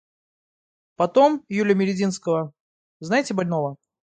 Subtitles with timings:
[0.95, 2.53] Потом Юрия Мелединского—
[3.01, 3.77] знаете, больного?